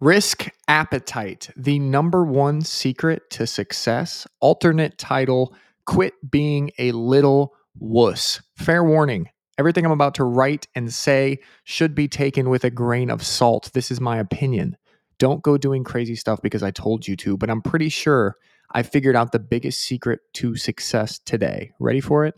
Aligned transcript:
Risk 0.00 0.48
appetite, 0.68 1.50
the 1.56 1.80
number 1.80 2.24
one 2.24 2.60
secret 2.60 3.28
to 3.30 3.48
success. 3.48 4.28
Alternate 4.38 4.96
title 4.96 5.52
Quit 5.86 6.14
being 6.30 6.70
a 6.78 6.92
little 6.92 7.54
wuss. 7.80 8.40
Fair 8.56 8.84
warning 8.84 9.28
everything 9.58 9.84
I'm 9.84 9.90
about 9.90 10.14
to 10.14 10.24
write 10.24 10.68
and 10.76 10.94
say 10.94 11.40
should 11.64 11.96
be 11.96 12.06
taken 12.06 12.48
with 12.48 12.62
a 12.62 12.70
grain 12.70 13.10
of 13.10 13.24
salt. 13.24 13.72
This 13.74 13.90
is 13.90 14.00
my 14.00 14.18
opinion. 14.18 14.76
Don't 15.18 15.42
go 15.42 15.58
doing 15.58 15.82
crazy 15.82 16.14
stuff 16.14 16.40
because 16.40 16.62
I 16.62 16.70
told 16.70 17.08
you 17.08 17.16
to, 17.16 17.36
but 17.36 17.50
I'm 17.50 17.60
pretty 17.60 17.88
sure 17.88 18.36
I 18.70 18.84
figured 18.84 19.16
out 19.16 19.32
the 19.32 19.40
biggest 19.40 19.80
secret 19.80 20.20
to 20.34 20.54
success 20.54 21.18
today. 21.18 21.72
Ready 21.80 22.00
for 22.00 22.24
it? 22.24 22.36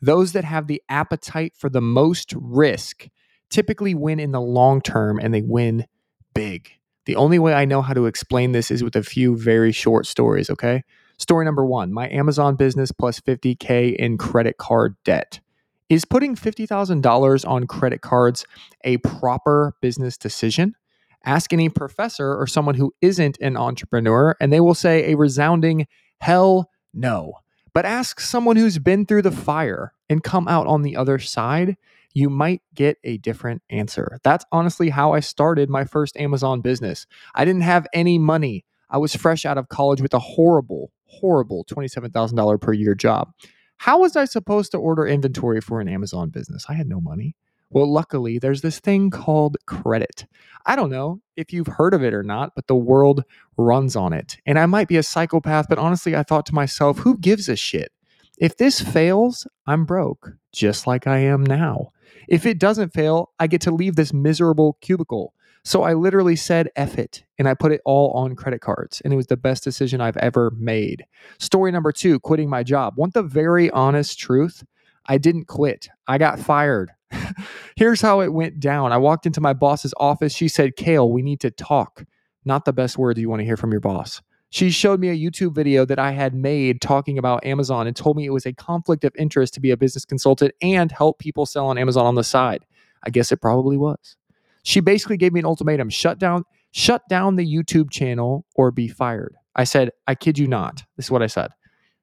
Those 0.00 0.30
that 0.32 0.44
have 0.44 0.68
the 0.68 0.80
appetite 0.88 1.54
for 1.56 1.68
the 1.68 1.80
most 1.80 2.32
risk 2.36 3.08
typically 3.50 3.96
win 3.96 4.20
in 4.20 4.30
the 4.30 4.40
long 4.40 4.80
term 4.80 5.18
and 5.18 5.34
they 5.34 5.42
win 5.42 5.86
big. 6.34 6.70
The 7.10 7.16
only 7.16 7.40
way 7.40 7.54
I 7.54 7.64
know 7.64 7.82
how 7.82 7.92
to 7.92 8.06
explain 8.06 8.52
this 8.52 8.70
is 8.70 8.84
with 8.84 8.94
a 8.94 9.02
few 9.02 9.36
very 9.36 9.72
short 9.72 10.06
stories, 10.06 10.48
okay? 10.48 10.84
Story 11.18 11.44
number 11.44 11.64
one 11.64 11.92
my 11.92 12.08
Amazon 12.08 12.54
business 12.54 12.92
plus 12.92 13.18
50K 13.18 13.96
in 13.96 14.16
credit 14.16 14.58
card 14.58 14.94
debt. 15.04 15.40
Is 15.88 16.04
putting 16.04 16.36
$50,000 16.36 17.48
on 17.48 17.66
credit 17.66 18.00
cards 18.00 18.46
a 18.84 18.98
proper 18.98 19.74
business 19.80 20.16
decision? 20.16 20.76
Ask 21.24 21.52
any 21.52 21.68
professor 21.68 22.32
or 22.36 22.46
someone 22.46 22.76
who 22.76 22.94
isn't 23.00 23.38
an 23.40 23.56
entrepreneur, 23.56 24.36
and 24.40 24.52
they 24.52 24.60
will 24.60 24.76
say 24.76 25.10
a 25.10 25.16
resounding 25.16 25.88
hell 26.20 26.70
no. 26.94 27.32
But 27.74 27.86
ask 27.86 28.20
someone 28.20 28.54
who's 28.54 28.78
been 28.78 29.04
through 29.04 29.22
the 29.22 29.32
fire 29.32 29.94
and 30.08 30.22
come 30.22 30.46
out 30.46 30.68
on 30.68 30.82
the 30.82 30.94
other 30.94 31.18
side, 31.18 31.76
you 32.12 32.30
might 32.30 32.62
get 32.74 32.98
a 33.04 33.18
different 33.18 33.62
answer. 33.70 34.18
That's 34.22 34.44
honestly 34.52 34.90
how 34.90 35.12
I 35.12 35.20
started 35.20 35.70
my 35.70 35.84
first 35.84 36.16
Amazon 36.16 36.60
business. 36.60 37.06
I 37.34 37.44
didn't 37.44 37.62
have 37.62 37.86
any 37.92 38.18
money. 38.18 38.64
I 38.88 38.98
was 38.98 39.14
fresh 39.14 39.46
out 39.46 39.58
of 39.58 39.68
college 39.68 40.00
with 40.00 40.14
a 40.14 40.18
horrible, 40.18 40.90
horrible 41.06 41.64
$27,000 41.70 42.60
per 42.60 42.72
year 42.72 42.94
job. 42.94 43.32
How 43.76 44.00
was 44.00 44.16
I 44.16 44.24
supposed 44.24 44.72
to 44.72 44.78
order 44.78 45.06
inventory 45.06 45.60
for 45.60 45.80
an 45.80 45.88
Amazon 45.88 46.30
business? 46.30 46.66
I 46.68 46.74
had 46.74 46.88
no 46.88 47.00
money. 47.00 47.34
Well, 47.72 47.90
luckily, 47.90 48.40
there's 48.40 48.62
this 48.62 48.80
thing 48.80 49.10
called 49.10 49.56
credit. 49.66 50.26
I 50.66 50.74
don't 50.74 50.90
know 50.90 51.20
if 51.36 51.52
you've 51.52 51.68
heard 51.68 51.94
of 51.94 52.02
it 52.02 52.12
or 52.12 52.24
not, 52.24 52.52
but 52.56 52.66
the 52.66 52.74
world 52.74 53.22
runs 53.56 53.94
on 53.94 54.12
it. 54.12 54.38
And 54.44 54.58
I 54.58 54.66
might 54.66 54.88
be 54.88 54.96
a 54.96 55.04
psychopath, 55.04 55.66
but 55.68 55.78
honestly, 55.78 56.16
I 56.16 56.24
thought 56.24 56.46
to 56.46 56.54
myself, 56.54 56.98
who 56.98 57.16
gives 57.16 57.48
a 57.48 57.54
shit? 57.54 57.92
If 58.40 58.56
this 58.56 58.80
fails, 58.80 59.46
I'm 59.66 59.84
broke, 59.84 60.32
just 60.50 60.86
like 60.86 61.06
I 61.06 61.18
am 61.18 61.44
now. 61.44 61.92
If 62.26 62.46
it 62.46 62.58
doesn't 62.58 62.94
fail, 62.94 63.32
I 63.38 63.46
get 63.46 63.60
to 63.62 63.70
leave 63.70 63.96
this 63.96 64.14
miserable 64.14 64.78
cubicle. 64.80 65.34
So 65.62 65.82
I 65.82 65.92
literally 65.92 66.36
said 66.36 66.70
F 66.74 66.98
it 66.98 67.22
and 67.38 67.46
I 67.46 67.52
put 67.52 67.70
it 67.70 67.82
all 67.84 68.12
on 68.12 68.34
credit 68.34 68.62
cards. 68.62 69.02
And 69.04 69.12
it 69.12 69.16
was 69.16 69.26
the 69.26 69.36
best 69.36 69.62
decision 69.62 70.00
I've 70.00 70.16
ever 70.16 70.52
made. 70.56 71.04
Story 71.38 71.70
number 71.70 71.92
two 71.92 72.18
quitting 72.18 72.48
my 72.48 72.62
job. 72.62 72.94
Want 72.96 73.12
the 73.12 73.22
very 73.22 73.70
honest 73.72 74.18
truth? 74.18 74.64
I 75.04 75.18
didn't 75.18 75.44
quit, 75.44 75.90
I 76.08 76.16
got 76.16 76.40
fired. 76.40 76.92
Here's 77.76 78.00
how 78.00 78.20
it 78.20 78.32
went 78.32 78.58
down. 78.58 78.90
I 78.90 78.96
walked 78.96 79.26
into 79.26 79.42
my 79.42 79.52
boss's 79.52 79.92
office. 79.98 80.34
She 80.34 80.48
said, 80.48 80.76
Kale, 80.76 81.10
we 81.12 81.20
need 81.20 81.40
to 81.40 81.50
talk. 81.50 82.04
Not 82.46 82.64
the 82.64 82.72
best 82.72 82.96
words 82.96 83.20
you 83.20 83.28
want 83.28 83.40
to 83.40 83.44
hear 83.44 83.58
from 83.58 83.72
your 83.72 83.80
boss. 83.80 84.22
She 84.52 84.70
showed 84.70 84.98
me 84.98 85.08
a 85.08 85.16
YouTube 85.16 85.54
video 85.54 85.84
that 85.84 86.00
I 86.00 86.10
had 86.10 86.34
made 86.34 86.80
talking 86.80 87.18
about 87.18 87.46
Amazon 87.46 87.86
and 87.86 87.94
told 87.94 88.16
me 88.16 88.26
it 88.26 88.32
was 88.32 88.46
a 88.46 88.52
conflict 88.52 89.04
of 89.04 89.14
interest 89.16 89.54
to 89.54 89.60
be 89.60 89.70
a 89.70 89.76
business 89.76 90.04
consultant 90.04 90.52
and 90.60 90.90
help 90.90 91.20
people 91.20 91.46
sell 91.46 91.68
on 91.68 91.78
Amazon 91.78 92.04
on 92.04 92.16
the 92.16 92.24
side. 92.24 92.64
I 93.04 93.10
guess 93.10 93.30
it 93.30 93.40
probably 93.40 93.76
was. 93.76 94.16
She 94.64 94.80
basically 94.80 95.16
gave 95.16 95.32
me 95.32 95.40
an 95.40 95.46
ultimatum 95.46 95.88
shut 95.88 96.18
down, 96.18 96.44
shut 96.72 97.08
down 97.08 97.36
the 97.36 97.46
YouTube 97.46 97.90
channel 97.90 98.44
or 98.56 98.72
be 98.72 98.88
fired. 98.88 99.36
I 99.54 99.64
said, 99.64 99.90
I 100.08 100.16
kid 100.16 100.36
you 100.36 100.48
not. 100.48 100.82
This 100.96 101.06
is 101.06 101.10
what 101.12 101.22
I 101.22 101.28
said. 101.28 101.50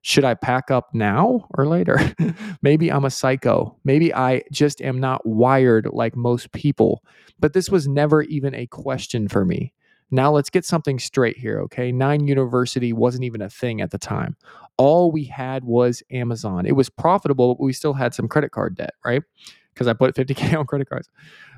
Should 0.01 0.23
I 0.23 0.35
pack 0.35 0.71
up 0.71 0.93
now 0.93 1.47
or 1.55 1.67
later? 1.67 1.99
Maybe 2.61 2.89
I'm 2.89 3.03
a 3.03 3.09
psycho. 3.09 3.77
Maybe 3.83 4.13
I 4.13 4.43
just 4.53 4.81
am 4.81 5.01
not 5.01 5.25
wired 5.25 5.89
like 5.91 6.15
most 6.15 6.53
people. 6.53 7.03
But 7.39 7.51
this 7.51 7.69
was 7.69 7.89
never 7.89 8.21
even 8.23 8.55
a 8.55 8.67
question 8.67 9.27
for 9.27 9.43
me. 9.43 9.73
Now 10.09 10.31
let's 10.31 10.49
get 10.49 10.65
something 10.65 10.99
straight 10.99 11.37
here, 11.37 11.59
okay? 11.61 11.91
Nine 11.91 12.27
University 12.27 12.93
wasn't 12.93 13.25
even 13.25 13.41
a 13.41 13.49
thing 13.49 13.81
at 13.81 13.91
the 13.91 13.97
time. 13.97 14.37
All 14.77 15.11
we 15.11 15.25
had 15.25 15.63
was 15.63 16.01
Amazon. 16.11 16.65
It 16.65 16.75
was 16.75 16.89
profitable, 16.89 17.55
but 17.55 17.63
we 17.63 17.73
still 17.73 17.93
had 17.93 18.13
some 18.13 18.27
credit 18.27 18.51
card 18.51 18.75
debt, 18.75 18.93
right? 19.03 19.23
Because 19.73 19.87
I 19.87 19.93
put 19.93 20.15
50K 20.15 20.53
on 20.59 20.65
credit 20.65 20.89
cards. 20.89 21.09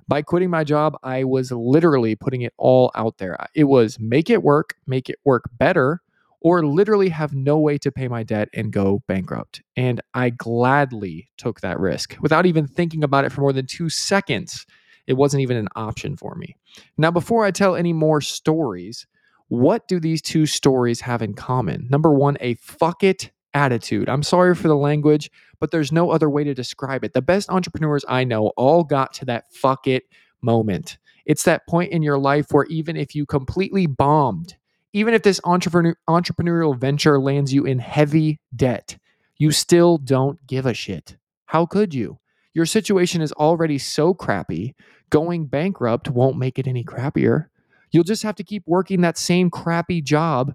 By 0.07 0.23
quitting 0.23 0.49
my 0.49 0.63
job, 0.63 0.97
I 1.03 1.23
was 1.23 1.51
literally 1.51 2.15
putting 2.15 2.41
it 2.41 2.53
all 2.57 2.91
out 2.95 3.19
there. 3.19 3.37
It 3.53 3.65
was 3.65 3.99
make 3.99 4.29
it 4.29 4.41
work, 4.41 4.75
make 4.87 5.09
it 5.09 5.19
work 5.23 5.43
better, 5.57 6.01
or 6.41 6.65
literally 6.65 7.09
have 7.09 7.33
no 7.33 7.59
way 7.59 7.77
to 7.77 7.91
pay 7.91 8.07
my 8.07 8.23
debt 8.23 8.49
and 8.53 8.71
go 8.71 9.03
bankrupt. 9.07 9.61
And 9.75 10.01
I 10.13 10.29
gladly 10.31 11.29
took 11.37 11.61
that 11.61 11.79
risk 11.79 12.15
without 12.21 12.45
even 12.45 12.65
thinking 12.65 13.03
about 13.03 13.25
it 13.25 13.31
for 13.31 13.41
more 13.41 13.53
than 13.53 13.65
two 13.65 13.89
seconds. 13.89 14.65
It 15.09 15.17
wasn't 15.17 15.41
even 15.41 15.57
an 15.57 15.67
option 15.75 16.15
for 16.15 16.35
me. 16.35 16.55
Now, 16.99 17.09
before 17.09 17.43
I 17.43 17.49
tell 17.49 17.75
any 17.75 17.93
more 17.93 18.21
stories, 18.21 19.07
what 19.47 19.87
do 19.87 19.99
these 19.99 20.21
two 20.21 20.45
stories 20.45 21.01
have 21.01 21.23
in 21.23 21.33
common? 21.33 21.87
Number 21.89 22.13
one, 22.13 22.37
a 22.39 22.53
fuck 22.53 23.03
it 23.03 23.31
attitude. 23.55 24.07
I'm 24.07 24.21
sorry 24.21 24.53
for 24.53 24.67
the 24.67 24.75
language, 24.75 25.31
but 25.59 25.71
there's 25.71 25.91
no 25.91 26.11
other 26.11 26.29
way 26.29 26.43
to 26.43 26.53
describe 26.53 27.03
it. 27.03 27.13
The 27.13 27.23
best 27.23 27.49
entrepreneurs 27.49 28.05
I 28.07 28.23
know 28.23 28.49
all 28.55 28.83
got 28.83 29.11
to 29.15 29.25
that 29.25 29.51
fuck 29.51 29.87
it 29.87 30.03
moment. 30.43 30.99
It's 31.25 31.43
that 31.45 31.65
point 31.67 31.91
in 31.91 32.03
your 32.03 32.19
life 32.19 32.45
where 32.51 32.65
even 32.65 32.95
if 32.95 33.15
you 33.15 33.25
completely 33.25 33.87
bombed, 33.87 34.57
even 34.93 35.15
if 35.15 35.23
this 35.23 35.41
entrepreneur, 35.43 35.95
entrepreneurial 36.07 36.77
venture 36.77 37.19
lands 37.19 37.51
you 37.51 37.65
in 37.65 37.79
heavy 37.79 38.39
debt, 38.55 38.95
you 39.37 39.51
still 39.51 39.97
don't 39.97 40.45
give 40.45 40.67
a 40.67 40.75
shit. 40.75 41.17
How 41.45 41.65
could 41.65 41.95
you? 41.95 42.19
Your 42.53 42.65
situation 42.65 43.21
is 43.21 43.31
already 43.33 43.77
so 43.77 44.13
crappy, 44.13 44.75
going 45.09 45.45
bankrupt 45.45 46.09
won't 46.09 46.37
make 46.37 46.59
it 46.59 46.67
any 46.67 46.83
crappier. 46.83 47.47
You'll 47.91 48.03
just 48.03 48.23
have 48.23 48.35
to 48.35 48.43
keep 48.43 48.63
working 48.65 49.01
that 49.01 49.17
same 49.17 49.49
crappy 49.49 50.01
job, 50.01 50.53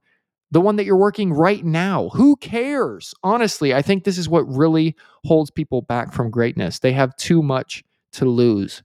the 0.51 0.61
one 0.61 0.77
that 0.77 0.85
you're 0.85 0.97
working 0.97 1.33
right 1.33 1.65
now. 1.65 2.11
Who 2.11 2.37
cares? 2.37 3.15
Honestly, 3.23 3.75
I 3.75 3.83
think 3.83 4.05
this 4.05 4.19
is 4.19 4.29
what 4.29 4.49
really 4.49 4.95
holds 5.25 5.51
people 5.51 5.83
back 5.83 6.13
from 6.13 6.31
greatness. 6.31 6.79
They 6.79 6.93
have 6.93 7.17
too 7.17 7.43
much 7.43 7.83
to 8.13 8.25
lose. 8.25 8.83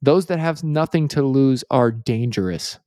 Those 0.00 0.26
that 0.26 0.38
have 0.38 0.64
nothing 0.64 1.08
to 1.08 1.22
lose 1.22 1.64
are 1.70 1.90
dangerous. 1.92 2.78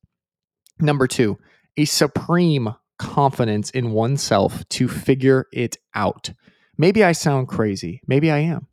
Number 0.80 1.08
two, 1.08 1.38
a 1.78 1.86
supreme 1.86 2.76
confidence 2.98 3.70
in 3.70 3.92
oneself 3.92 4.68
to 4.70 4.88
figure 4.88 5.46
it 5.52 5.78
out. 5.94 6.32
Maybe 6.78 7.04
I 7.04 7.14
sound 7.14 7.48
crazy. 7.48 8.02
Maybe 8.08 8.32
I 8.32 8.40
am. 8.40 8.68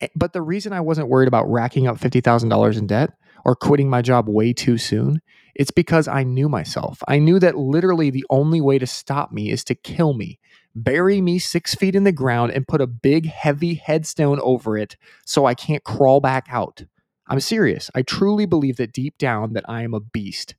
Eh, 0.00 0.08
but 0.14 0.32
the 0.32 0.42
reason 0.42 0.72
I 0.72 0.80
wasn't 0.80 1.08
worried 1.08 1.28
about 1.28 1.50
racking 1.50 1.86
up 1.86 1.98
$50,000 1.98 2.78
in 2.78 2.86
debt 2.86 3.12
or 3.44 3.54
quitting 3.54 3.88
my 3.88 4.02
job 4.02 4.28
way 4.28 4.52
too 4.52 4.78
soon, 4.78 5.20
it's 5.54 5.70
because 5.70 6.08
I 6.08 6.22
knew 6.22 6.48
myself. 6.48 7.02
I 7.08 7.18
knew 7.18 7.38
that 7.38 7.56
literally 7.56 8.10
the 8.10 8.26
only 8.28 8.60
way 8.60 8.78
to 8.78 8.86
stop 8.86 9.32
me 9.32 9.50
is 9.50 9.64
to 9.64 9.74
kill 9.74 10.14
me, 10.14 10.38
bury 10.74 11.20
me 11.20 11.38
six 11.38 11.74
feet 11.74 11.94
in 11.94 12.04
the 12.04 12.12
ground, 12.12 12.52
and 12.52 12.68
put 12.68 12.80
a 12.80 12.86
big, 12.86 13.26
heavy 13.26 13.74
headstone 13.74 14.40
over 14.40 14.76
it 14.76 14.96
so 15.24 15.46
I 15.46 15.54
can't 15.54 15.84
crawl 15.84 16.20
back 16.20 16.46
out. 16.50 16.84
I'm 17.28 17.40
serious. 17.40 17.90
I 17.94 18.02
truly 18.02 18.46
believe 18.46 18.76
that 18.76 18.92
deep 18.92 19.18
down 19.18 19.54
that 19.54 19.64
I 19.68 19.82
am 19.82 19.94
a 19.94 20.00
beast. 20.00 20.54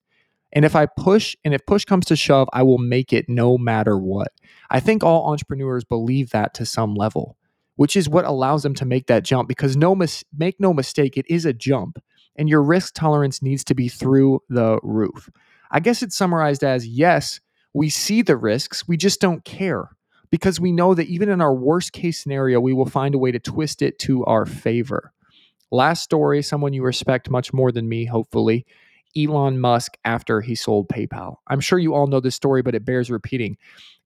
And 0.51 0.65
if 0.65 0.75
I 0.75 0.85
push 0.85 1.35
and 1.43 1.53
if 1.53 1.65
push 1.65 1.85
comes 1.85 2.05
to 2.05 2.15
shove, 2.15 2.49
I 2.53 2.63
will 2.63 2.77
make 2.77 3.13
it 3.13 3.29
no 3.29 3.57
matter 3.57 3.97
what. 3.97 4.31
I 4.69 4.79
think 4.79 5.03
all 5.03 5.29
entrepreneurs 5.29 5.83
believe 5.83 6.31
that 6.31 6.53
to 6.55 6.65
some 6.65 6.95
level 6.95 7.37
which 7.77 7.95
is 7.95 8.09
what 8.09 8.25
allows 8.25 8.63
them 8.63 8.75
to 8.75 8.85
make 8.85 9.07
that 9.07 9.23
jump 9.23 9.47
because 9.47 9.77
no 9.77 9.95
mis- 9.95 10.25
make 10.37 10.59
no 10.59 10.73
mistake 10.73 11.17
it 11.17 11.25
is 11.29 11.45
a 11.45 11.53
jump 11.53 11.97
and 12.35 12.49
your 12.49 12.61
risk 12.61 12.93
tolerance 12.93 13.41
needs 13.41 13.63
to 13.63 13.73
be 13.73 13.87
through 13.87 14.41
the 14.49 14.79
roof. 14.83 15.29
I 15.71 15.79
guess 15.79 16.03
it's 16.03 16.15
summarized 16.15 16.63
as 16.63 16.87
yes, 16.87 17.39
we 17.73 17.89
see 17.89 18.21
the 18.21 18.37
risks, 18.37 18.87
we 18.87 18.97
just 18.97 19.19
don't 19.19 19.43
care 19.43 19.89
because 20.29 20.59
we 20.59 20.71
know 20.71 20.93
that 20.93 21.07
even 21.07 21.29
in 21.29 21.41
our 21.41 21.53
worst 21.53 21.93
case 21.93 22.19
scenario, 22.19 22.59
we 22.59 22.73
will 22.73 22.85
find 22.85 23.15
a 23.15 23.19
way 23.19 23.31
to 23.31 23.39
twist 23.39 23.81
it 23.81 23.97
to 23.99 24.23
our 24.25 24.45
favor. 24.45 25.13
Last 25.71 26.03
story, 26.03 26.41
someone 26.41 26.73
you 26.73 26.83
respect 26.83 27.29
much 27.29 27.53
more 27.53 27.71
than 27.71 27.89
me, 27.89 28.05
hopefully, 28.05 28.65
Elon 29.17 29.59
Musk 29.59 29.97
after 30.05 30.41
he 30.41 30.55
sold 30.55 30.87
PayPal. 30.89 31.37
I'm 31.47 31.59
sure 31.59 31.79
you 31.79 31.93
all 31.93 32.07
know 32.07 32.19
this 32.19 32.35
story, 32.35 32.61
but 32.61 32.75
it 32.75 32.85
bears 32.85 33.09
repeating. 33.09 33.57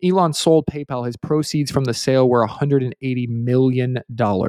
Elon 0.03 0.33
sold 0.33 0.65
PayPal. 0.67 1.05
His 1.05 1.17
proceeds 1.17 1.71
from 1.71 1.83
the 1.83 1.93
sale 1.93 2.29
were 2.29 2.47
$180 2.47 3.27
million. 3.27 3.99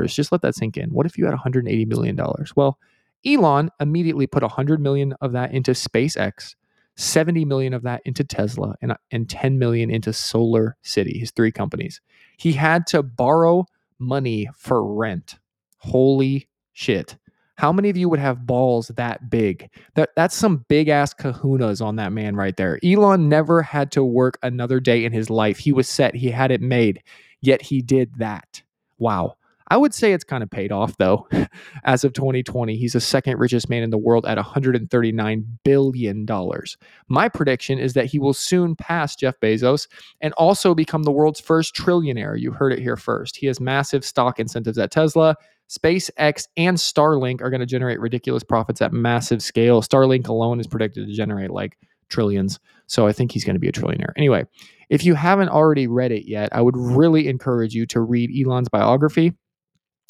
Just 0.07 0.33
let 0.33 0.43
that 0.43 0.55
sink 0.55 0.77
in. 0.77 0.91
What 0.91 1.07
if 1.07 1.19
you 1.19 1.27
had 1.27 1.35
$180 1.35 1.87
million? 1.87 2.19
Well, 2.57 2.79
Elon 3.25 3.71
immediately 3.81 4.27
put 4.27 4.43
100 4.43 4.81
million 4.81 5.15
of 5.21 5.33
that 5.33 5.53
into 5.53 5.73
SpaceX, 5.73 6.55
70 6.97 7.45
million 7.45 7.75
of 7.75 7.83
that 7.83 8.03
into 8.05 8.25
Tesla, 8.25 8.75
and, 8.83 8.93
uh, 8.93 8.97
and 9.11 9.29
10 9.29 9.59
million 9.59 9.91
into 9.91 10.13
Solar 10.13 10.77
City, 10.83 11.19
his 11.19 11.31
three 11.31 11.53
companies. 11.53 12.01
He 12.37 12.53
had 12.53 12.87
to 12.89 13.03
borrow 13.03 13.67
money 13.99 14.49
for 14.57 14.95
rent. 14.95 15.37
Holy 15.79 16.49
shit. 16.73 17.17
How 17.63 17.73
many 17.73 17.91
of 17.91 17.97
you 17.97 18.09
would 18.09 18.19
have 18.19 18.45
balls 18.45 18.89
that 18.89 19.31
big? 19.31 19.71
That 19.95 20.11
that's 20.17 20.35
some 20.35 20.65
big 20.67 20.89
ass 20.89 21.15
kahunas 21.15 21.81
on 21.81 21.95
that 21.95 22.13
man 22.13 22.35
right 22.35 22.57
there. 22.57 22.81
Elon 22.85 23.29
never 23.29 23.63
had 23.63 23.93
to 23.93 24.03
work 24.03 24.37
another 24.43 24.81
day 24.81 25.05
in 25.05 25.13
his 25.13 25.31
life. 25.31 25.59
He 25.59 25.71
was 25.71 25.89
set, 25.89 26.17
he 26.17 26.29
had 26.29 26.51
it 26.51 26.61
made, 26.61 27.05
yet 27.41 27.63
he 27.63 27.81
did 27.81 28.17
that. 28.17 28.61
Wow. 28.99 29.37
I 29.69 29.77
would 29.77 29.95
say 29.95 30.13
it's 30.13 30.25
kind 30.25 30.43
of 30.43 30.51
paid 30.51 30.73
off 30.73 30.97
though. 30.97 31.29
As 31.85 32.03
of 32.03 32.15
2020, 32.15 32.77
he's 32.77 32.95
the 32.95 33.01
second 33.01 33.39
richest 33.39 33.71
man 33.71 33.85
in 33.85 33.91
the 33.91 33.97
world 33.97 34.27
at 34.27 34.39
139 34.39 35.59
billion 35.65 36.27
dollars. 36.27 36.77
My 37.07 37.29
prediction 37.29 37.79
is 37.79 37.93
that 37.93 38.07
he 38.07 38.19
will 38.19 38.35
soon 38.35 38.75
pass 38.75 39.15
Jeff 39.15 39.39
Bezos 39.39 39.87
and 40.21 40.35
also 40.35 40.75
become 40.75 41.05
the 41.05 41.13
world's 41.13 41.41
first 41.41 41.77
trillionaire. 41.77 42.37
You 42.41 42.51
heard 42.51 42.73
it 42.73 42.81
here 42.81 42.97
first. 42.97 43.37
He 43.37 43.47
has 43.47 43.61
massive 43.61 44.05
stock 44.05 44.41
incentives 44.41 44.79
at 44.79 44.91
Tesla. 44.91 45.37
SpaceX 45.73 46.49
and 46.57 46.77
Starlink 46.77 47.41
are 47.41 47.49
going 47.49 47.61
to 47.61 47.67
generate 47.67 47.99
ridiculous 47.99 48.43
profits 48.43 48.83
at 48.83 48.93
massive 48.93 49.43
scale. 49.43 49.81
Starlink 49.81 50.29
alone 50.29 50.61
is 50.61 50.67
predicted 50.67 51.07
to 51.07 51.15
generate 51.15 51.51
like 51.51 51.79
trillions. 52.11 52.61
So 52.89 53.07
I 53.07 53.13
think 53.13 53.33
he's 53.33 53.45
going 53.45 53.55
to 53.55 53.61
be 53.61 53.69
a 53.69 53.73
trillionaire. 53.73 54.13
Anyway, 54.17 54.45
if 54.91 55.05
you 55.05 55.15
haven't 55.15 55.49
already 55.49 55.87
read 55.87 56.13
it 56.13 56.29
yet, 56.29 56.51
I 56.53 56.61
would 56.61 56.77
really 56.77 57.27
encourage 57.29 57.75
you 57.75 57.87
to 57.87 58.01
read 58.01 58.31
Elon's 58.39 58.69
biography. 58.69 59.33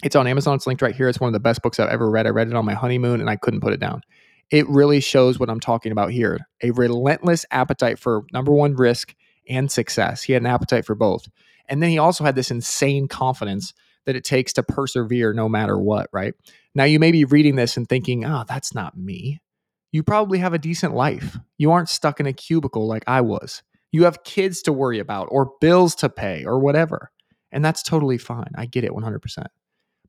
It's 0.03 0.17
on 0.17 0.26
Amazon. 0.26 0.56
It's 0.56 0.67
linked 0.67 0.82
right 0.82 0.97
here. 0.97 1.09
It's 1.09 1.20
one 1.20 1.29
of 1.29 1.32
the 1.32 1.41
best 1.41 1.62
books 1.62 1.79
I've 1.79 1.91
ever 1.91 2.11
read. 2.11 2.26
I 2.26 2.31
read 2.31 2.49
it 2.49 2.55
on 2.55 2.65
my 2.65 2.75
honeymoon 2.75 3.20
and 3.20 3.31
I 3.31 3.37
couldn't 3.37 3.61
put 3.61 3.73
it 3.73 3.79
down. 3.79 4.03
It 4.50 4.69
really 4.69 4.99
shows 4.99 5.38
what 5.38 5.49
I'm 5.49 5.61
talking 5.61 5.93
about 5.93 6.11
here 6.11 6.41
a 6.62 6.73
relentless 6.73 7.47
appetite 7.53 8.00
for 8.00 8.25
number 8.32 8.50
one, 8.50 8.75
risk 8.75 9.15
and 9.49 9.70
success. 9.70 10.25
He 10.25 10.32
had 10.32 10.43
an 10.43 10.47
appetite 10.47 10.85
for 10.85 10.97
both. 10.97 11.29
And 11.69 11.81
then 11.81 11.91
he 11.91 11.99
also 11.99 12.25
had 12.25 12.35
this 12.35 12.50
insane 12.50 13.06
confidence 13.06 13.73
that 14.06 14.16
it 14.16 14.25
takes 14.25 14.52
to 14.54 14.62
persevere 14.62 15.32
no 15.32 15.49
matter 15.49 15.78
what, 15.78 16.08
right? 16.12 16.34
Now, 16.75 16.84
you 16.84 16.99
may 16.99 17.12
be 17.12 17.25
reading 17.25 17.56
this 17.56 17.76
and 17.76 17.88
thinking, 17.88 18.25
oh, 18.25 18.44
that's 18.46 18.75
not 18.75 18.96
me. 18.96 19.40
You 19.93 20.02
probably 20.02 20.38
have 20.38 20.54
a 20.54 20.58
decent 20.58 20.94
life. 20.94 21.38
You 21.58 21.70
aren't 21.70 21.88
stuck 21.88 22.19
in 22.19 22.26
a 22.26 22.32
cubicle 22.32 22.87
like 22.87 23.04
I 23.06 23.20
was. 23.20 23.62
You 23.93 24.04
have 24.04 24.25
kids 24.25 24.62
to 24.62 24.72
worry 24.72 24.99
about 24.99 25.28
or 25.31 25.52
bills 25.60 25.94
to 25.96 26.08
pay 26.08 26.44
or 26.44 26.58
whatever. 26.58 27.10
And 27.52 27.62
that's 27.62 27.82
totally 27.82 28.16
fine. 28.16 28.50
I 28.54 28.64
get 28.64 28.84
it 28.84 28.93
100%. 28.93 29.46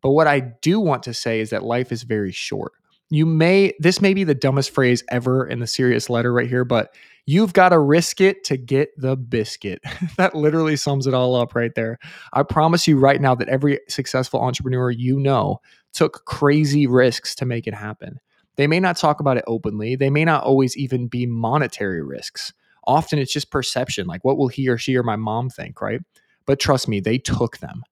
But 0.02 0.12
what 0.12 0.28
I 0.28 0.40
do 0.40 0.80
want 0.80 1.04
to 1.04 1.14
say 1.14 1.42
is 1.42 1.50
that 1.50 1.64
life 1.64 1.92
is 1.92 2.04
very 2.04 2.32
short. 2.32 2.72
You 3.10 3.26
may, 3.26 3.74
this 3.80 4.02
may 4.02 4.14
be 4.14 4.24
the 4.24 4.36
dumbest 4.36 4.72
phrase 4.72 5.04
ever 5.10 5.46
in 5.46 5.60
the 5.60 5.68
serious 5.68 6.10
letter 6.10 6.34
right 6.34 6.48
here, 6.48 6.66
but 6.66 6.96
you've 7.26 7.54
got 7.54 7.70
to 7.70 7.80
risk 7.80 8.22
it 8.22 8.44
to 8.46 8.58
get 8.58 8.90
the 8.98 9.16
biscuit. 9.16 9.82
that 10.18 10.36
literally 10.36 10.76
sums 10.76 11.08
it 11.08 11.14
all 11.14 11.36
up 11.36 11.56
right 11.56 11.74
there. 11.76 12.00
I 12.34 12.44
promise 12.44 12.88
you 12.88 12.98
right 12.98 13.22
now 13.22 13.36
that 13.36 13.50
every 13.50 13.80
successful 13.88 14.42
entrepreneur 14.42 14.90
you 14.90 15.20
know 15.20 15.60
took 15.94 16.26
crazy 16.26 16.88
risks 16.88 17.36
to 17.36 17.46
make 17.46 17.68
it 17.68 17.74
happen. 17.74 18.20
They 18.56 18.68
may 18.68 18.80
not 18.80 18.98
talk 18.98 19.20
about 19.20 19.38
it 19.38 19.46
openly, 19.48 19.96
they 19.96 20.10
may 20.10 20.26
not 20.26 20.44
always 20.44 20.78
even 20.78 21.08
be 21.08 21.26
monetary 21.26 22.04
risks. 22.04 22.54
Often 22.86 23.20
it's 23.20 23.34
just 23.34 23.52
perception, 23.52 24.08
like 24.08 24.24
what 24.24 24.38
will 24.38 24.50
he 24.50 24.68
or 24.68 24.78
she 24.78 24.96
or 24.96 25.04
my 25.04 25.16
mom 25.16 25.50
think, 25.50 25.82
right? 25.82 26.02
But 26.46 26.60
trust 26.60 26.88
me, 26.88 27.00
they 27.00 27.18
took 27.18 27.60
them. 27.60 27.84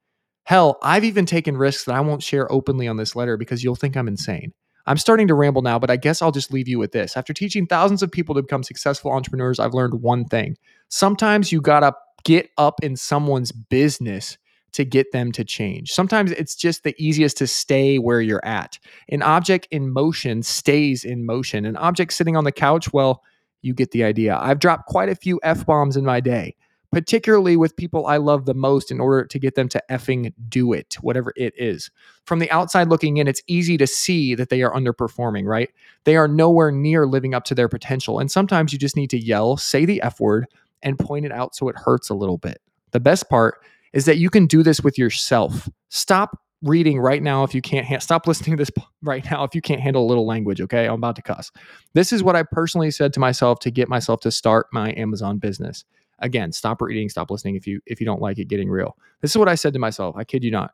Hell, 0.43 0.77
I've 0.83 1.05
even 1.05 1.25
taken 1.25 1.55
risks 1.55 1.85
that 1.85 1.95
I 1.95 2.01
won't 2.01 2.23
share 2.23 2.51
openly 2.51 2.87
on 2.87 2.97
this 2.97 3.15
letter 3.15 3.37
because 3.37 3.63
you'll 3.63 3.75
think 3.75 3.95
I'm 3.95 4.07
insane. 4.07 4.53
I'm 4.85 4.97
starting 4.97 5.27
to 5.27 5.33
ramble 5.33 5.61
now, 5.61 5.79
but 5.79 5.89
I 5.89 5.97
guess 5.97 6.21
I'll 6.21 6.31
just 6.31 6.51
leave 6.51 6.67
you 6.67 6.79
with 6.79 6.91
this. 6.91 7.15
After 7.15 7.33
teaching 7.33 7.67
thousands 7.67 8.03
of 8.03 8.11
people 8.11 8.35
to 8.35 8.41
become 8.41 8.63
successful 8.63 9.11
entrepreneurs, 9.11 9.59
I've 9.59 9.73
learned 9.73 10.01
one 10.01 10.25
thing. 10.25 10.57
Sometimes 10.89 11.51
you 11.51 11.61
got 11.61 11.81
to 11.81 11.93
get 12.23 12.49
up 12.57 12.83
in 12.83 12.95
someone's 12.95 13.51
business 13.51 14.37
to 14.73 14.85
get 14.85 15.11
them 15.11 15.31
to 15.33 15.43
change. 15.43 15.91
Sometimes 15.91 16.31
it's 16.31 16.55
just 16.55 16.83
the 16.83 16.95
easiest 16.97 17.37
to 17.37 17.47
stay 17.47 17.97
where 17.97 18.21
you're 18.21 18.45
at. 18.45 18.79
An 19.09 19.21
object 19.21 19.67
in 19.71 19.89
motion 19.89 20.43
stays 20.43 21.03
in 21.03 21.25
motion. 21.25 21.65
An 21.65 21.75
object 21.77 22.13
sitting 22.13 22.37
on 22.37 22.45
the 22.45 22.51
couch, 22.51 22.93
well, 22.93 23.21
you 23.61 23.73
get 23.73 23.91
the 23.91 24.03
idea. 24.03 24.37
I've 24.37 24.59
dropped 24.59 24.87
quite 24.87 25.09
a 25.09 25.15
few 25.15 25.39
F 25.43 25.65
bombs 25.65 25.97
in 25.97 26.05
my 26.05 26.19
day 26.19 26.55
particularly 26.91 27.55
with 27.55 27.75
people 27.75 28.05
I 28.05 28.17
love 28.17 28.45
the 28.45 28.53
most 28.53 28.91
in 28.91 28.99
order 28.99 29.25
to 29.25 29.39
get 29.39 29.55
them 29.55 29.69
to 29.69 29.83
effing 29.89 30.33
do 30.49 30.73
it, 30.73 30.97
whatever 31.01 31.33
it 31.35 31.53
is. 31.57 31.89
From 32.25 32.39
the 32.39 32.51
outside 32.51 32.89
looking 32.89 33.17
in, 33.17 33.27
it's 33.27 33.41
easy 33.47 33.77
to 33.77 33.87
see 33.87 34.35
that 34.35 34.49
they 34.49 34.61
are 34.61 34.73
underperforming, 34.73 35.45
right? 35.45 35.69
They 36.03 36.15
are 36.15 36.27
nowhere 36.27 36.71
near 36.71 37.07
living 37.07 37.33
up 37.33 37.45
to 37.45 37.55
their 37.55 37.69
potential. 37.69 38.19
And 38.19 38.29
sometimes 38.29 38.73
you 38.73 38.79
just 38.79 38.95
need 38.95 39.09
to 39.11 39.19
yell, 39.19 39.57
say 39.57 39.85
the 39.85 40.01
F 40.01 40.19
word, 40.19 40.47
and 40.83 40.99
point 40.99 41.25
it 41.25 41.31
out 41.31 41.55
so 41.55 41.69
it 41.69 41.77
hurts 41.77 42.09
a 42.09 42.15
little 42.15 42.37
bit. 42.37 42.61
The 42.91 42.99
best 42.99 43.29
part 43.29 43.63
is 43.93 44.05
that 44.05 44.17
you 44.17 44.29
can 44.29 44.45
do 44.45 44.63
this 44.63 44.81
with 44.81 44.97
yourself. 44.97 45.69
Stop 45.89 46.37
reading 46.63 46.99
right 46.99 47.23
now 47.23 47.43
if 47.43 47.55
you 47.55 47.61
can't 47.61 47.87
ha- 47.87 47.99
stop 47.99 48.27
listening 48.27 48.55
to 48.55 48.61
this 48.61 48.71
right 49.01 49.25
now 49.31 49.43
if 49.43 49.55
you 49.55 49.61
can't 49.61 49.81
handle 49.81 50.05
a 50.05 50.07
little 50.07 50.27
language 50.27 50.61
okay 50.61 50.85
i'm 50.85 50.93
about 50.93 51.15
to 51.15 51.21
cuss 51.21 51.51
this 51.93 52.13
is 52.13 52.21
what 52.21 52.35
i 52.35 52.43
personally 52.43 52.91
said 52.91 53.11
to 53.11 53.19
myself 53.19 53.59
to 53.59 53.71
get 53.71 53.89
myself 53.89 54.19
to 54.19 54.29
start 54.29 54.67
my 54.71 54.93
amazon 54.95 55.39
business 55.39 55.85
Again, 56.21 56.51
stop 56.51 56.81
reading, 56.81 57.09
stop 57.09 57.29
listening 57.31 57.55
if 57.55 57.67
you 57.67 57.81
if 57.85 57.99
you 57.99 58.05
don't 58.05 58.21
like 58.21 58.39
it 58.39 58.47
getting 58.47 58.69
real. 58.69 58.97
This 59.21 59.31
is 59.31 59.37
what 59.37 59.49
I 59.49 59.55
said 59.55 59.73
to 59.73 59.79
myself. 59.79 60.15
I 60.17 60.23
kid 60.23 60.43
you 60.43 60.51
not. 60.51 60.73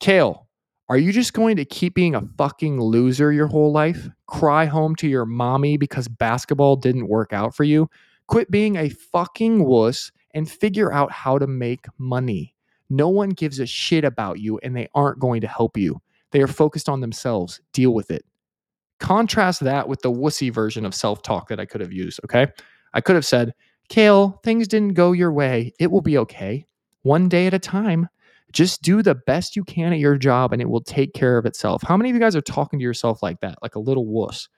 Kale, 0.00 0.46
are 0.88 0.98
you 0.98 1.12
just 1.12 1.32
going 1.32 1.56
to 1.56 1.64
keep 1.64 1.94
being 1.94 2.14
a 2.14 2.22
fucking 2.36 2.80
loser 2.80 3.32
your 3.32 3.46
whole 3.46 3.72
life? 3.72 4.08
Cry 4.26 4.66
home 4.66 4.94
to 4.96 5.08
your 5.08 5.24
mommy 5.24 5.76
because 5.76 6.08
basketball 6.08 6.76
didn't 6.76 7.08
work 7.08 7.32
out 7.32 7.54
for 7.54 7.64
you? 7.64 7.88
Quit 8.26 8.50
being 8.50 8.76
a 8.76 8.88
fucking 8.88 9.64
wuss 9.64 10.12
and 10.34 10.50
figure 10.50 10.92
out 10.92 11.10
how 11.10 11.38
to 11.38 11.46
make 11.46 11.86
money. 11.98 12.54
No 12.90 13.08
one 13.08 13.30
gives 13.30 13.60
a 13.60 13.66
shit 13.66 14.04
about 14.04 14.40
you 14.40 14.58
and 14.58 14.76
they 14.76 14.88
aren't 14.94 15.18
going 15.18 15.40
to 15.40 15.46
help 15.48 15.76
you. 15.76 16.00
They 16.32 16.42
are 16.42 16.46
focused 16.46 16.88
on 16.88 17.00
themselves. 17.00 17.60
Deal 17.72 17.94
with 17.94 18.10
it. 18.10 18.24
Contrast 19.00 19.60
that 19.60 19.88
with 19.88 20.02
the 20.02 20.12
wussy 20.12 20.52
version 20.52 20.84
of 20.84 20.94
self 20.94 21.22
talk 21.22 21.48
that 21.48 21.60
I 21.60 21.64
could 21.64 21.80
have 21.80 21.92
used, 21.92 22.20
okay? 22.24 22.46
I 22.92 23.00
could 23.00 23.14
have 23.14 23.26
said, 23.26 23.54
Kale, 23.88 24.40
things 24.42 24.68
didn't 24.68 24.94
go 24.94 25.12
your 25.12 25.32
way. 25.32 25.72
It 25.78 25.90
will 25.90 26.00
be 26.00 26.18
okay. 26.18 26.66
One 27.02 27.28
day 27.28 27.46
at 27.46 27.54
a 27.54 27.58
time. 27.58 28.08
Just 28.52 28.82
do 28.82 29.02
the 29.02 29.16
best 29.16 29.56
you 29.56 29.64
can 29.64 29.92
at 29.92 29.98
your 29.98 30.16
job 30.16 30.52
and 30.52 30.62
it 30.62 30.68
will 30.68 30.80
take 30.80 31.12
care 31.12 31.38
of 31.38 31.44
itself. 31.44 31.82
How 31.82 31.96
many 31.96 32.10
of 32.10 32.14
you 32.14 32.20
guys 32.20 32.36
are 32.36 32.40
talking 32.40 32.78
to 32.78 32.84
yourself 32.84 33.22
like 33.22 33.40
that, 33.40 33.58
like 33.62 33.74
a 33.74 33.80
little 33.80 34.06
wuss? 34.06 34.48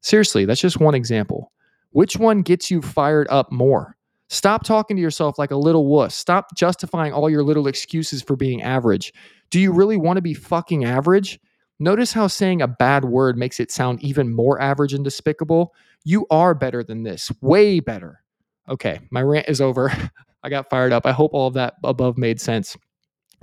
Seriously, 0.00 0.46
that's 0.46 0.60
just 0.60 0.80
one 0.80 0.94
example. 0.94 1.52
Which 1.90 2.16
one 2.16 2.40
gets 2.40 2.70
you 2.70 2.80
fired 2.80 3.28
up 3.28 3.52
more? 3.52 3.96
Stop 4.28 4.64
talking 4.64 4.96
to 4.96 5.02
yourself 5.02 5.38
like 5.38 5.50
a 5.50 5.56
little 5.56 5.86
wuss. 5.86 6.14
Stop 6.14 6.56
justifying 6.56 7.12
all 7.12 7.28
your 7.28 7.42
little 7.42 7.66
excuses 7.66 8.22
for 8.22 8.34
being 8.34 8.62
average. 8.62 9.12
Do 9.50 9.60
you 9.60 9.70
really 9.70 9.98
want 9.98 10.16
to 10.16 10.22
be 10.22 10.32
fucking 10.32 10.86
average? 10.86 11.38
Notice 11.78 12.14
how 12.14 12.28
saying 12.28 12.62
a 12.62 12.68
bad 12.68 13.04
word 13.04 13.36
makes 13.36 13.60
it 13.60 13.70
sound 13.70 14.02
even 14.02 14.32
more 14.32 14.58
average 14.58 14.94
and 14.94 15.04
despicable. 15.04 15.74
You 16.04 16.26
are 16.30 16.54
better 16.54 16.82
than 16.82 17.02
this, 17.02 17.30
way 17.42 17.80
better. 17.80 18.21
Okay, 18.68 19.00
my 19.10 19.22
rant 19.22 19.48
is 19.48 19.60
over. 19.60 19.92
I 20.42 20.48
got 20.48 20.70
fired 20.70 20.92
up. 20.92 21.06
I 21.06 21.12
hope 21.12 21.34
all 21.34 21.48
of 21.48 21.54
that 21.54 21.74
above 21.84 22.18
made 22.18 22.40
sense. 22.40 22.76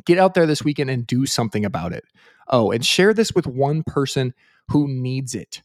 Get 0.05 0.17
out 0.17 0.33
there 0.33 0.45
this 0.45 0.63
weekend 0.63 0.89
and 0.89 1.05
do 1.05 1.25
something 1.25 1.65
about 1.65 1.93
it. 1.93 2.03
Oh, 2.47 2.71
and 2.71 2.85
share 2.85 3.13
this 3.13 3.33
with 3.33 3.47
one 3.47 3.83
person 3.83 4.33
who 4.69 4.87
needs 4.87 5.35
it. 5.35 5.61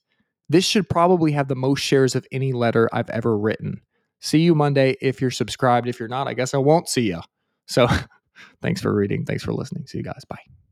This 0.48 0.64
should 0.64 0.88
probably 0.88 1.32
have 1.32 1.48
the 1.48 1.56
most 1.56 1.80
shares 1.80 2.14
of 2.14 2.26
any 2.30 2.52
letter 2.52 2.88
I've 2.92 3.10
ever 3.10 3.36
written. 3.36 3.80
See 4.20 4.40
you 4.40 4.54
Monday 4.54 4.96
if 5.00 5.20
you're 5.20 5.30
subscribed. 5.30 5.88
If 5.88 5.98
you're 5.98 6.08
not, 6.08 6.28
I 6.28 6.34
guess 6.34 6.54
I 6.54 6.58
won't 6.58 6.88
see 6.88 7.08
you. 7.08 7.20
So 7.66 7.88
thanks 8.62 8.80
for 8.80 8.94
reading. 8.94 9.24
Thanks 9.24 9.42
for 9.42 9.52
listening. 9.52 9.86
See 9.86 9.98
you 9.98 10.04
guys. 10.04 10.24
Bye. 10.28 10.63